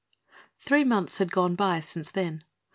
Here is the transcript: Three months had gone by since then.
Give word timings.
Three 0.57 0.83
months 0.83 1.19
had 1.19 1.31
gone 1.31 1.53
by 1.53 1.79
since 1.79 2.09
then. 2.09 2.43